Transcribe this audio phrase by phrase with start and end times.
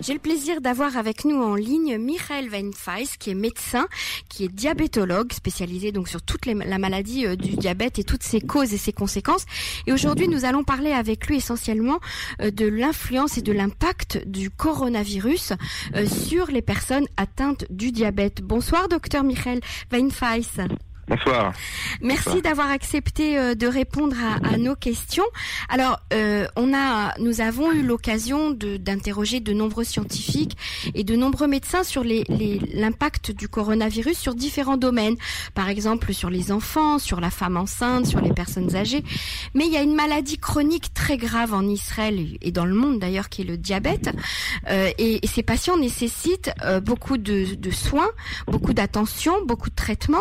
[0.00, 3.86] J'ai le plaisir d'avoir avec nous en ligne Michael Weinfeis, qui est médecin,
[4.30, 8.40] qui est diabétologue, spécialisé donc sur toute la maladie euh, du diabète et toutes ses
[8.40, 9.44] causes et ses conséquences.
[9.86, 12.00] Et aujourd'hui, nous allons parler avec lui essentiellement
[12.40, 15.52] euh, de l'influence et de l'impact du coronavirus
[15.94, 18.40] euh, sur les personnes atteintes du diabète.
[18.40, 19.60] Bonsoir, docteur Michael
[19.92, 20.66] Weinfeis.
[21.10, 21.52] Bonsoir.
[22.02, 24.14] Merci d'avoir accepté euh, de répondre
[24.44, 25.24] à, nos questions.
[25.68, 30.56] Alors, euh, on a, nous avons eu l'occasion d'interroger de, nombreux scientifiques
[30.94, 35.16] et de nombreux médecins sur l'impact les, du coronavirus sur différents domaines.
[35.52, 39.02] Par exemple, sur les enfants, sur la femme enceinte, sur les personnes âgées.
[39.54, 43.00] Mais il y a une maladie chronique très grave en Israël et dans le monde
[43.00, 44.10] d'ailleurs, qui est le diabète.
[44.68, 46.50] Euh, et, ces patients nécessitent
[46.82, 48.10] beaucoup de, de, soins,
[48.46, 50.18] beaucoup d'attention, beaucoup de traitements.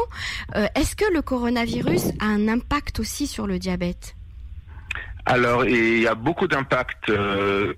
[0.79, 4.15] Est-ce que le coronavirus a un impact aussi sur le diabète?
[5.25, 7.73] Alors, il y a beaucoup d'impact euh,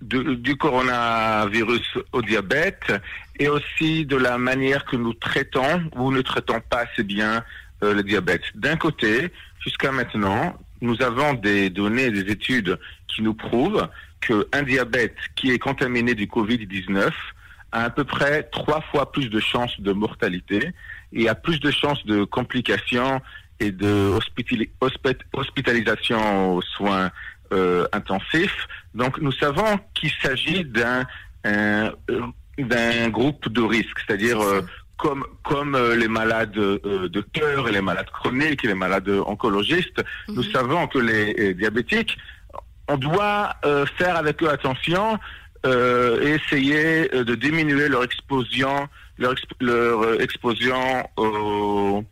[0.00, 2.94] du coronavirus au diabète
[3.38, 7.44] et aussi de la manière que nous traitons ou ne traitons pas assez bien
[7.82, 8.44] euh, le diabète.
[8.54, 13.86] D'un côté, jusqu'à maintenant, nous avons des données, des études qui nous prouvent
[14.22, 17.10] qu'un diabète qui est contaminé du Covid-19
[17.72, 20.72] a à peu près trois fois plus de chances de mortalité
[21.12, 23.20] et a plus de chances de complications
[23.60, 24.12] et de
[25.32, 27.10] hospitalisation aux soins
[27.52, 28.66] euh, intensifs.
[28.94, 31.04] Donc nous savons qu'il s'agit d'un
[32.58, 34.62] d'un groupe de risque, c'est-à-dire euh,
[34.96, 40.02] comme comme euh, les malades de cœur et les malades chroniques et les malades oncologistes,
[40.28, 40.52] nous mhm.
[40.52, 42.18] savons que les diabétiques,
[42.88, 43.54] on doit
[43.96, 45.18] faire avec eux attention
[45.66, 52.04] euh, et essayer euh, de diminuer leur exposition, leur, leur euh, exposition au,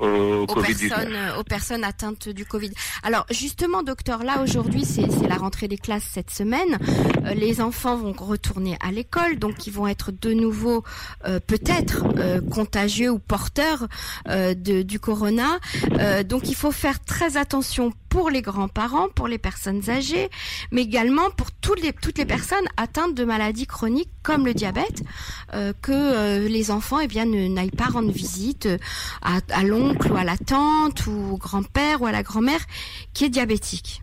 [0.00, 2.70] aux, personnes, aux personnes atteintes du Covid.
[3.02, 6.78] Alors justement, docteur, là aujourd'hui, c'est la rentrée des classes cette semaine.
[7.26, 10.84] Euh, les enfants vont retourner à l'école, donc ils vont être de nouveau
[11.26, 13.86] euh, peut-être euh, contagieux ou porteurs
[14.26, 15.58] de, du corona.
[16.24, 20.28] donc il faut faire très attention pour les grands-parents, pour les personnes âgées,
[20.70, 21.92] mais également pour toutes les,
[22.26, 25.02] personnes atteintes de maladies chroniques comme le diabète,
[25.80, 28.68] que les enfants eh bien n'aillent pas rendre visite
[29.22, 29.62] à, à
[30.10, 32.60] ou à la tante ou au grand-père ou à la grand-mère
[33.14, 34.02] qui est diabétique.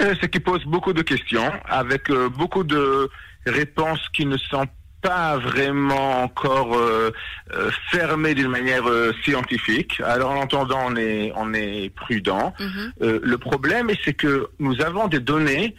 [0.00, 3.10] Euh, Ce qui pose beaucoup de questions avec euh, beaucoup de
[3.46, 4.66] réponses qui ne sont
[5.02, 7.10] pas vraiment encore euh,
[7.90, 8.84] fermées d'une manière
[9.24, 10.00] scientifique.
[10.04, 12.54] Alors en entendant, on est, on est prudent.
[12.60, 13.20] Mhm.
[13.22, 15.74] le problème, c'est que nous avons des données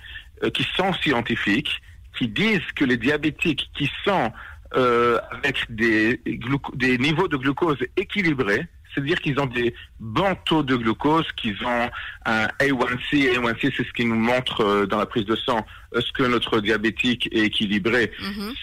[0.54, 1.82] qui sont scientifiques,
[2.18, 4.32] qui disent que les diabétiques qui sont
[4.74, 6.22] avec des,
[6.74, 11.90] des niveaux de glucose équilibrés, c'est-à-dire qu'ils ont des bons taux de glucose, qu'ils ont
[12.26, 13.36] un A1C.
[13.36, 15.66] A1C, c'est ce qui nous montre euh, dans la prise de sang
[15.96, 18.12] est-ce que notre diabétique est équilibré.
[18.22, 18.53] Mm-hmm.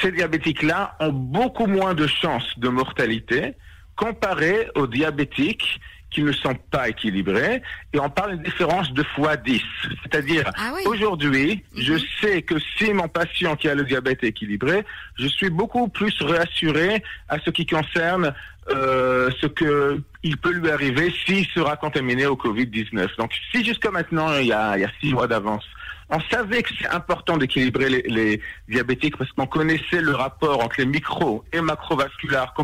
[0.00, 3.54] Ces diabétiques-là ont beaucoup moins de chances de mortalité
[3.96, 7.62] comparé aux diabétiques qui ne sont pas équilibrés.
[7.92, 9.60] Et on parle de différence de fois 10.
[10.02, 11.82] C'est-à-dire, ah aujourd'hui, mhm.
[11.82, 14.84] je sais que si mon patient qui a le diabète est équilibré,
[15.18, 18.32] je suis beaucoup plus rassuré à ce qui concerne
[18.70, 23.16] euh, ce que il peut lui arriver s'il sera contaminé au Covid-19.
[23.18, 25.64] Donc, si jusqu'à maintenant, il y a, il y a six mois d'avance,
[26.08, 30.86] on savait que c'est important d'équilibrer les, diabétiques parce qu'on connaissait le rapport entre les
[30.86, 32.54] micro et macrovasculaires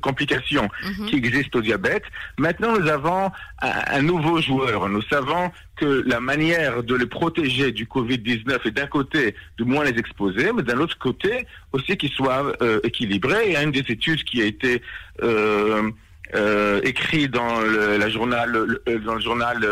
[0.00, 1.06] complications mhm.
[1.06, 2.04] qui existent au diabète.
[2.38, 3.30] Maintenant, nous avons
[3.60, 4.88] un, nouveau joueur.
[4.88, 9.84] Nous savons que la manière de les protéger du Covid-19 est d'un côté de moins
[9.84, 13.46] les exposer, mais d'un autre côté aussi qu'ils soient euh, équilibrés.
[13.46, 14.82] Il y a une des études qui a été
[15.22, 15.90] euh,
[16.34, 18.52] euh, écrit dans le, la journal,
[19.04, 19.66] dans le journal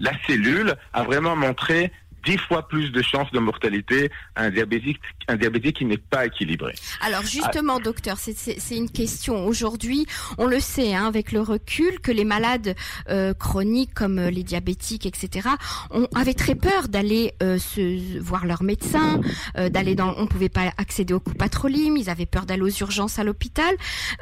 [0.00, 1.92] La Cellule, a vraiment montré
[2.28, 6.26] dix fois plus de chances de mortalité à un diabétique, un diabétique qui n'est pas
[6.26, 6.74] équilibré.
[7.00, 9.46] Alors justement, docteur, c'est une question.
[9.46, 10.06] Aujourd'hui,
[10.36, 12.74] on le sait hein, avec le recul que les malades
[13.08, 15.48] euh, chroniques comme euh, les diabétiques, etc.,
[15.90, 19.20] on avait très peur d'aller euh, se voir leur médecin,
[19.56, 23.24] d'aller dans, on pouvait pas accéder au coupatrolim, ils avaient peur d'aller aux urgences à
[23.24, 23.74] l'hôpital.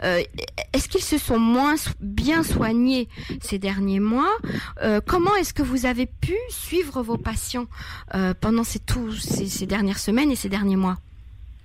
[0.03, 3.09] est-ce qu'ils se sont moins bien soignés
[3.41, 4.35] ces derniers mois?
[5.07, 7.67] Comment est-ce que vous avez pu suivre vos patients?
[8.15, 8.81] Euh, pendant ces,
[9.67, 10.97] dernières semaines et ces derniers mois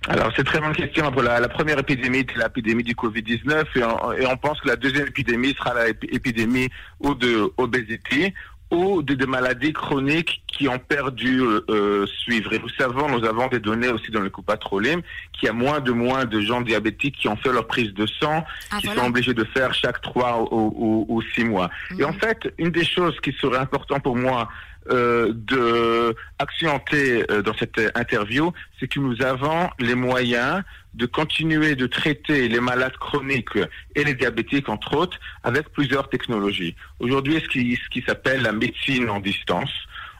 [0.08, 1.12] alors, c'est très bonne question.
[1.12, 5.54] La, la première épidémie était l'épidémie du Covid-19 et, on pense que la deuxième épidémie
[5.54, 6.68] sera l'épidémie
[6.98, 8.34] ou de obésité
[8.72, 12.52] ou de, maladies chroniques qui ont perdu euh, euh, suivre.
[12.54, 15.02] Et vous savez, nous avons des données aussi dans le coupatrolim
[15.32, 18.06] qu'il y a moins de moins de gens diabétiques qui ont fait leur prise de
[18.06, 21.68] sang, ah, qui sont obligés de faire chaque trois ou, ou, six mois.
[21.98, 22.18] Et en mhm.
[22.18, 24.48] fait, une des choses qui serait importante pour moi
[24.90, 30.62] euh, de accentuer euh, dans cette interview, c'est que nous avons les moyens
[30.94, 33.58] de continuer de traiter les malades chroniques
[33.94, 36.74] et les diabétiques, entre autres, avec plusieurs technologies.
[37.00, 39.72] Aujourd'hui, ce qui, ce qui s'appelle la médecine en distance.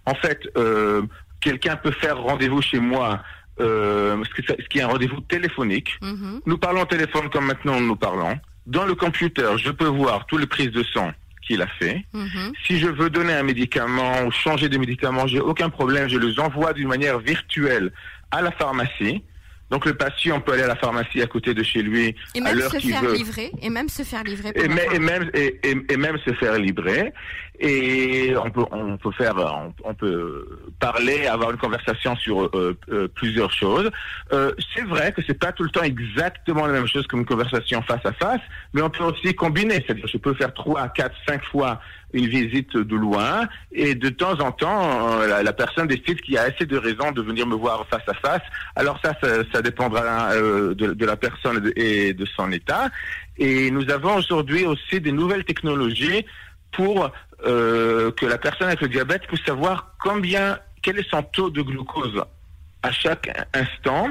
[0.06, 1.02] En fait, euh,
[1.40, 3.22] quelqu'un peut faire rendez-vous chez moi
[3.60, 5.98] euh, ce, qui est un rendez-vous téléphonique.
[6.00, 6.40] Mm-hmm.
[6.46, 8.38] Nous parlons au téléphone comme maintenant nous parlons.
[8.66, 12.04] Dans le computer, je peux voir toutes les prises de sang qu'il a fait.
[12.14, 12.52] Mm-hmm.
[12.66, 16.08] Si je veux donner un médicament ou changer de médicament, j'ai aucun problème.
[16.08, 17.92] Je les envoie d'une manière virtuelle
[18.30, 19.22] à la pharmacie.
[19.72, 22.52] Donc le patient peut aller à la pharmacie à côté de chez lui et à
[22.52, 23.14] l'heure qu'il veut.
[23.14, 24.50] Livrer, et même se faire livrer.
[24.54, 27.14] Et, et, même et, et, même se faire livrer.
[27.58, 29.34] Et on peut on peut faire
[29.82, 30.46] on, peut
[30.78, 33.90] parler, avoir une conversation sur euh, euh, plusieurs choses.
[34.34, 37.80] Euh, c'est vrai que c'est pas tout le temps exactement la même chose qu'une conversation
[37.80, 38.42] face à face,
[38.74, 39.76] mais on peut aussi combiner.
[39.76, 41.80] C'est-à-dire je peux faire trois, quatre, cinq fois
[42.12, 46.38] une visite de loin et de temps en temps euh, la, personne décide qu'il y
[46.38, 48.42] a assez de raisons de venir me voir face à face.
[48.76, 49.14] Alors ça,
[49.52, 52.90] ça, dépendra euh, de, la personne et de son état.
[53.38, 56.24] Et nous avons aujourd'hui aussi des nouvelles technologies
[56.72, 57.10] pour
[57.46, 61.62] euh, que la personne avec le diabète puisse savoir combien, quel est son taux de
[61.62, 62.22] glucose
[62.82, 64.08] à chaque instant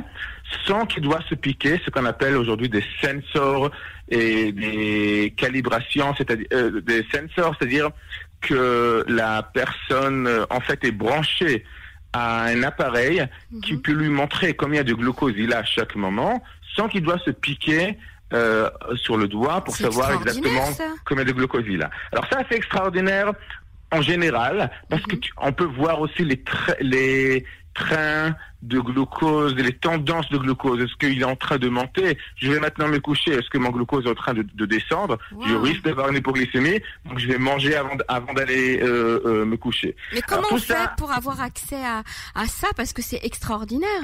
[0.66, 3.72] sans qu'il doit se piquer ce qu'on appelle aujourd'hui des sensors
[4.10, 7.90] et des calibrations, c'est-à-dire euh, des sensors, c'est-à-dire
[8.42, 11.64] que la personne euh, en fait est branchée
[12.14, 13.26] à un appareil
[13.64, 13.82] qui mhm.
[13.82, 16.44] peut lui montrer combien de glucose il a à chaque moment,
[16.76, 17.98] sans qu'il doit se piquer
[18.34, 20.70] euh, sur le doigt pour savoir exactement
[21.06, 21.90] combien de glucose il a.
[22.12, 23.32] Alors ça, c'est extraordinaire
[23.94, 25.22] en général, parce qu'on que mhm.
[25.38, 26.42] on peut voir aussi les,
[26.82, 30.82] les trains de glucose, les tendances de glucose.
[30.82, 33.32] Est-ce qu'il est en train de monter Je vais maintenant me coucher.
[33.32, 37.20] Est-ce que mon glucose est en train de, descendre Je risque d'avoir une hypoglycémie, donc
[37.20, 39.96] je vais manger avant, avant d'aller euh, euh, me coucher.
[40.14, 42.04] Mais comment on fait pour avoir accès à,
[42.36, 44.04] à ça Parce que c'est extraordinaire.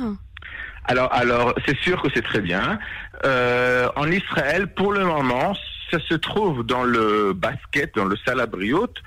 [0.85, 2.79] Alors, alors, c'est sûr que c'est très bien.
[3.25, 5.53] Euh, en Israël, pour le moment,
[5.91, 8.97] ça se trouve dans le basket, dans le salabriote,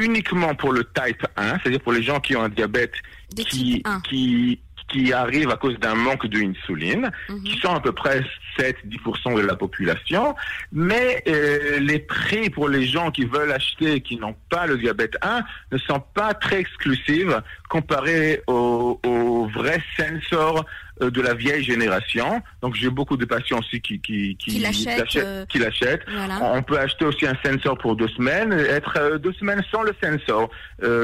[0.00, 2.94] uniquement pour le type 1, c'est-à-dire pour les gens qui ont un diabète
[3.36, 4.58] qui, qui,
[4.90, 7.42] qui arrive à cause d'un manque d'insuline, mhm.
[7.44, 8.22] qui sont à peu près
[8.58, 10.34] 7-10% de la population.
[10.72, 14.78] Mais euh, les prix pour les gens qui veulent acheter et qui n'ont pas le
[14.78, 15.42] diabète 1
[15.72, 17.34] ne sont pas très exclusifs
[17.68, 20.64] comparés aux, aux vrais sensors
[21.00, 22.42] de la vieille génération.
[22.60, 25.16] Donc j'ai beaucoup de patients aussi qui qui qui, l'achètent.
[25.16, 26.02] Euh, qui l'achètent.
[26.40, 29.94] On peut acheter aussi un sensor pour deux semaines, être euh, deux semaines sans le
[30.02, 30.50] sensor,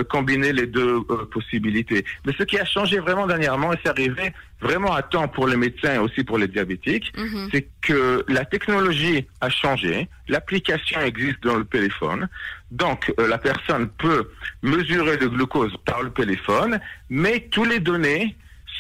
[0.08, 1.00] combiner les deux
[1.32, 2.04] possibilités.
[2.24, 5.56] Mais ce qui a changé vraiment dernièrement, et c'est arrivé vraiment à temps pour les
[5.56, 7.48] médecins et aussi pour les diabétiques, mhm.
[7.52, 12.28] c'est que la technologie a changé, l'application existe dans le téléphone,
[12.70, 14.30] donc la personne peut
[14.62, 18.34] mesurer le glucose par le téléphone, mais tous les données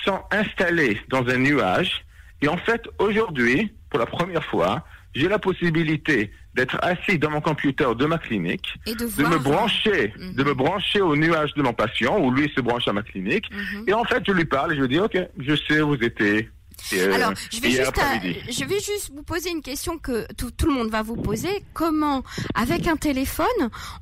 [0.06, 2.04] sont installés dans un nuage.
[2.42, 7.40] Et en fait, aujourd'hui, pour la première fois, j'ai la possibilité d'être assis dans mon
[7.40, 10.34] computer de ma clinique, de, me brancher, mhm.
[10.34, 13.50] de me brancher au nuage de mon patient, où lui se branche à ma clinique.
[13.50, 13.84] Mhm.
[13.88, 16.02] Et en fait, je lui parle et je lui dis, OK, je sais où vous
[16.02, 16.50] étiez.
[16.92, 20.50] Euh, Alors, je vais, juste, euh, je vais juste vous poser une question que tout,
[20.50, 21.48] tout, le monde va vous poser.
[21.72, 22.22] Comment,
[22.54, 23.46] avec un téléphone,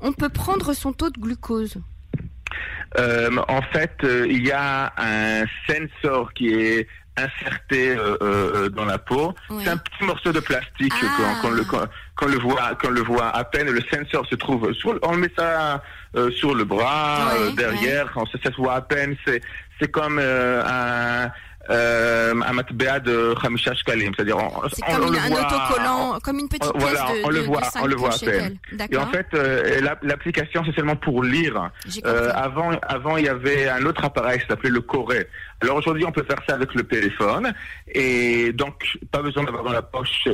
[0.00, 1.78] on peut prendre son taux de glucose?
[2.98, 6.86] Euh, en fait, euh, il y a un sensor qui est
[7.16, 9.34] inserté euh, dans la peau.
[9.62, 11.34] C'est un petit morceau de plastique ah.
[11.40, 13.70] qu'on le, le voit qu'on le voit à peine.
[13.70, 14.98] Le sensor se trouve sur.
[15.02, 15.82] On met ça
[16.32, 18.10] sur le bras derrière.
[18.12, 19.16] Quand ça, ça, se voit à peine.
[19.24, 19.40] C'est
[19.80, 21.30] c'est comme un
[21.70, 24.36] euh, un matbea de Khamisha Shkalim, c'est-à-dire
[24.72, 28.10] c'est comme un autocollant, comme une petite pièce de, on le voit, on le voit
[28.10, 28.86] à.
[28.90, 31.70] Et en fait, euh, l'application c'est seulement pour lire.
[32.04, 35.26] Euh, avant, avant il y avait un autre appareil qui s'appelait le Corée.
[35.62, 37.54] Alors aujourd'hui, on peut faire ça avec le téléphone
[37.88, 40.28] et donc pas besoin d'avoir dans la poche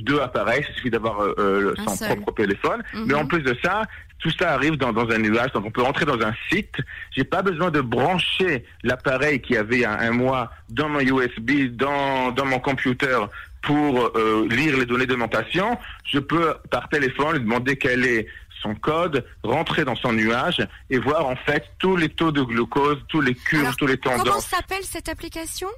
[0.00, 2.82] deux appareils, il suffit d'avoir euh, son propre téléphone.
[3.06, 3.28] Mais en mhm.
[3.28, 3.82] plus de ça,
[4.18, 6.74] tout ça arrive dans, dans, un nuage, donc on peut rentrer dans un site.
[7.12, 12.32] J'ai pas besoin de brancher l'appareil qui avait un, un, mois dans mon USB, dans,
[12.32, 13.18] dans mon computer
[13.62, 15.78] pour euh, lire les données de mon patient.
[16.04, 18.26] Je peux par téléphone lui demander quel est
[18.62, 22.98] son code, rentrer dans son nuage et voir en fait tous les taux de glucose,
[23.08, 24.24] tous les cures, tous les tendances.
[24.24, 25.68] Comment s'appelle cette application?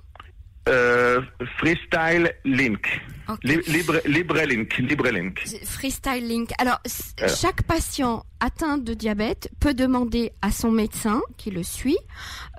[0.68, 1.20] Euh,
[1.59, 3.00] Freestyle Link.
[3.44, 4.76] Libre, Libre Link.
[4.78, 5.40] Libre Link.
[5.64, 6.50] Freestyle Link.
[6.59, 6.80] Alors,
[7.40, 11.99] chaque patient atteint de diabète peut demander à son médecin qui le suit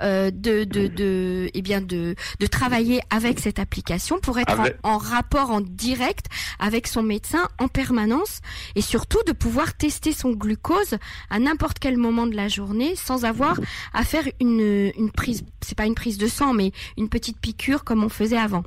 [0.02, 4.98] euh, de, de, de, eh bien de, de travailler avec cette application pour être en,
[4.98, 6.28] rapport en direct
[6.60, 8.42] avec son médecin en permanence
[8.76, 10.98] et surtout de pouvoir tester son glucose
[11.30, 13.60] à n'importe quel moment de la journée sans avoir
[13.94, 17.84] à faire une, une prise, c'est pas une prise de sang, mais une petite piqûre
[17.84, 18.64] comme on faisait avant.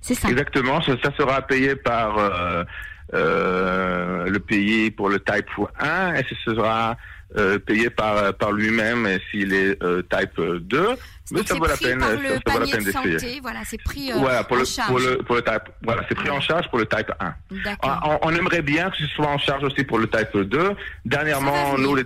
[0.00, 0.28] C'est ça.
[0.28, 2.64] Exactement, ça, sera payé par euh,
[3.12, 5.46] le pays pour le type
[5.78, 6.96] 1 et ce sera
[7.36, 10.88] euh, payé par par lui-même s'il est euh, type 2
[11.32, 13.40] mais ça vaut la peine ça, vaut la peine d'essayer.
[13.40, 14.88] voilà c'est pris euh, voilà, pour en le, charge.
[14.88, 17.34] pour le pour le type voilà c'est pris en charge pour le type 1
[17.82, 20.70] on, on, aimerait bien que ce soit en charge aussi pour le type 2
[21.04, 22.04] dernièrement nous les,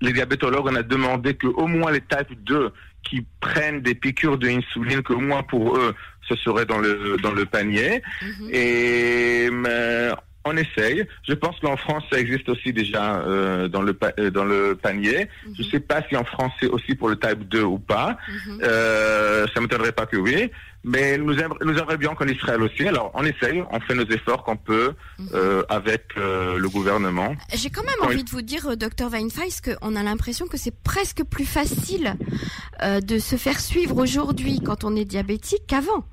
[0.00, 2.72] les, diabétologues on a demandé que au moins les type 2
[3.08, 5.94] qui prennent des piqûres d'insuline que au moins pour eux
[6.28, 8.02] ce serait dans le dans le panier.
[8.20, 8.50] Mm-hmm.
[8.50, 10.10] et mais,
[10.46, 11.04] on essaye.
[11.28, 15.28] Je pense qu'en France, ça existe aussi déjà euh, dans le euh, dans le panier.
[15.44, 15.70] Je ne mhm.
[15.70, 18.16] sais pas si en France c'est aussi pour le type 2 ou pas.
[18.28, 18.60] Mhm.
[18.62, 20.50] euh, ça m'étonnerait pas que oui.
[20.86, 22.86] Mais nous, aimerions, nous bien qu'en Israël aussi.
[22.86, 25.28] Alors, on essaye, on fait nos efforts qu'on peut mhm.
[25.34, 27.34] euh, avec euh, le gouvernement.
[27.52, 30.74] J'ai quand même envie de vous dire, euh, docteur Weinfeis, qu'on a l'impression que c'est
[30.84, 32.14] presque plus facile
[32.84, 36.04] euh, de se faire suivre aujourd'hui quand on est diabétique qu'avant.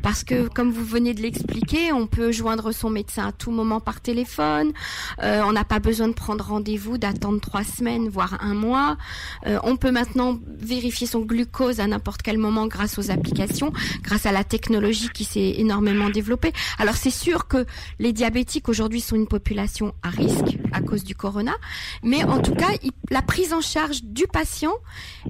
[0.00, 3.80] Parce que, comme vous venez de l'expliquer, on peut joindre son médecin à tout moment
[3.80, 4.72] par téléphone.
[5.18, 8.98] On n'a pas besoin de prendre rendez-vous, d'attendre trois semaines, voire un mois.
[9.46, 13.72] on peut maintenant vérifier son glucose à n'importe quel moment grâce aux applications,
[14.02, 16.52] grâce à la technologie qui s'est énormément développée.
[16.78, 17.66] Alors c'est sûr que
[17.98, 21.54] les diabétiques aujourd'hui sont une population à risque à cause du corona,
[22.02, 22.70] mais en tout cas,
[23.10, 24.74] la prise en charge du patient,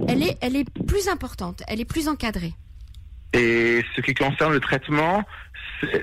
[0.09, 2.55] elle est, plus importante, elle est plus encadrée.
[3.33, 5.25] Et ce qui concerne le traitement,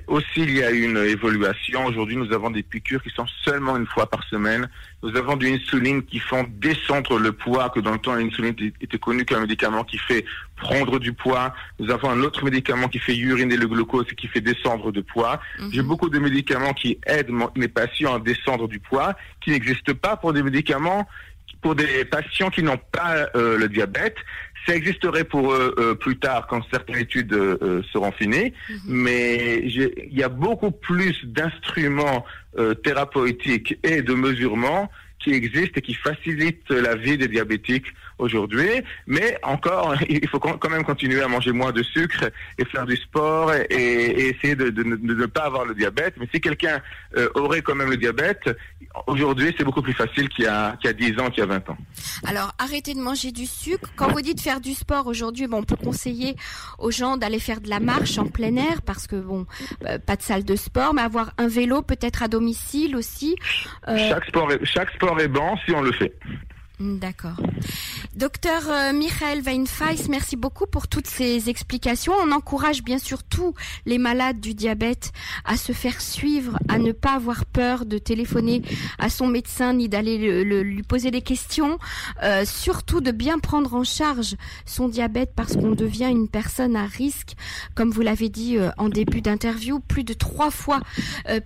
[0.07, 1.85] aussi il y a une évolution.
[1.85, 4.69] Aujourd'hui, nous avons des piqûres qui sont seulement une fois par semaine.
[5.03, 8.97] Nous avons de l'insuline qui font descendre le poids, que dans le temps l'insuline était
[8.97, 10.25] connue comme un médicament qui fait
[10.57, 11.53] prendre du poids.
[11.79, 15.03] Nous avons un autre médicament qui fait uriner le glucose et qui fait descendre du
[15.03, 15.39] poids.
[15.59, 15.69] Mhm.
[15.73, 20.17] J'ai beaucoup de médicaments qui aident mes patients à descendre du poids, qui n'existent pas
[20.17, 21.07] pour des médicaments
[21.61, 24.15] pour des patients qui n'ont pas euh, le diabète.
[24.65, 28.77] Ça existerait pour eux euh, plus tard quand certaines études euh, seront finies, mhm.
[28.87, 32.25] mais il y a beaucoup plus d'instruments
[32.83, 34.89] thérapeutiques et de mesurement
[35.19, 38.69] qui existent et qui facilitent la vie des diabétiques aujourd'hui.
[39.07, 42.95] Mais encore, il faut quand même continuer à manger moins de sucre et faire du
[42.95, 46.15] sport et, essayer de, ne pas avoir le diabète.
[46.17, 46.79] Mais si quelqu'un
[47.17, 48.49] euh, aurait quand même le diabète,
[49.07, 51.43] aujourd'hui, c'est beaucoup plus facile qu'il y, a, qu'il y a 10 ans, qu'il y
[51.43, 51.77] a 20 ans.
[52.25, 53.89] Alors, arrêtez de manger du sucre.
[53.95, 56.35] Quand vous dites faire du sport aujourd'hui, bon, on peut conseiller
[56.77, 59.45] aux gens d'aller faire de la marche en plein air parce que, bon,
[59.85, 63.35] euh, pas de salle de sport, mais avoir un vélo peut-être à domicile aussi.
[63.87, 66.13] Euh, chaque, sport est, chaque sport est bon si on le fait.
[66.79, 67.35] D'accord.
[68.19, 72.11] Docteur euh, Michael Weinfeis, merci beaucoup pour toutes ces explications.
[72.21, 73.53] On encourage bien sûr tous
[73.85, 75.13] les malades du diabète
[75.45, 78.61] à se faire suivre, à ne pas avoir peur de téléphoner
[78.97, 81.79] à son médecin ni d'aller lui poser des questions.
[82.21, 84.35] Euh, surtout de bien prendre en charge
[84.65, 87.37] son diabète parce qu'on devient une personne à risque,
[87.73, 90.81] comme vous l'avez dit euh, en début d'interview, plus de trois fois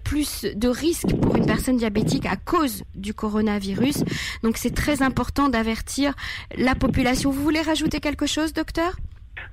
[0.03, 4.03] plus de risque pour une personne diabétique à cause du coronavirus.
[4.41, 6.15] Donc c'est très important d'avertir
[6.63, 7.31] la population.
[7.31, 8.93] Vous voulez rajouter quelque chose, docteur?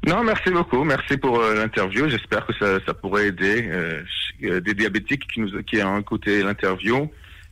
[0.06, 0.84] Non, merci beaucoup.
[0.84, 2.08] Merci pour euh, l'interview.
[2.08, 4.02] J'espère que ça, pourrait aider euh,
[4.44, 7.10] euh, des diabétiques qui, nous, qui ont écouté l'interview.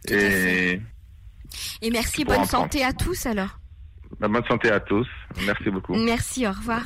[0.09, 0.81] Et,
[1.83, 2.25] et merci.
[2.25, 3.59] Bonne santé à tous alors.
[4.21, 5.07] Bonne santé à tous.
[5.45, 5.95] Merci beaucoup.
[5.95, 6.47] Merci.
[6.47, 6.83] Au revoir.